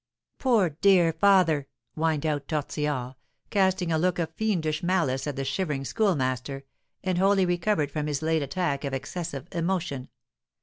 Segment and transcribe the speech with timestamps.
[0.39, 3.13] "Poor dear father!" whined out Tortillard,
[3.51, 6.63] casting a look of fiendish malice at the shivering Schoolmaster,
[7.03, 10.09] and wholly recovered from his late attack of excessive emotion.